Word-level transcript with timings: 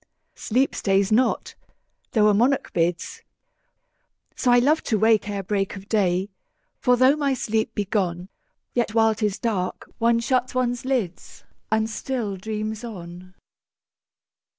10 0.33 0.41
Sleep 0.41 0.73
stays 0.73 1.11
not, 1.11 1.53
though 2.13 2.27
a 2.27 2.33
monarch 2.33 2.73
bids: 2.73 3.21
So 4.35 4.51
I 4.51 4.57
love 4.57 4.81
to 4.85 4.97
wake 4.97 5.29
ere 5.29 5.43
break 5.43 5.75
of 5.75 5.87
day: 5.87 6.31
For 6.79 6.97
though 6.97 7.15
my 7.15 7.35
sleep 7.35 7.75
be 7.75 7.85
gone, 7.85 8.29
Yet 8.73 8.95
while 8.95 9.13
'tis 9.13 9.37
dark, 9.37 9.87
one 9.99 10.19
shuts 10.19 10.55
one's 10.55 10.85
lids, 10.85 11.43
And 11.71 11.87
still 11.87 12.35
dreams 12.35 12.83
on. 12.83 13.35